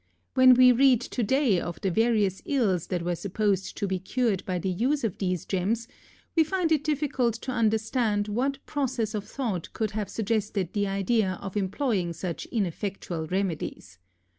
[0.33, 4.43] When we read to day of the various ills that were supposed to be cured
[4.47, 5.87] by the use of these gems,
[6.35, 11.37] we find it difficult to understand what process of thought could have suggested the idea
[11.39, 13.99] of employing such ineffectual remedies.